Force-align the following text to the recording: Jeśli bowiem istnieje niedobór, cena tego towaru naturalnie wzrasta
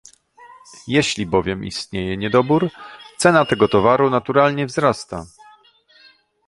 Jeśli 0.87 1.25
bowiem 1.25 1.65
istnieje 1.65 2.17
niedobór, 2.17 2.69
cena 3.17 3.45
tego 3.45 3.67
towaru 3.67 4.09
naturalnie 4.09 4.65
wzrasta 4.65 5.25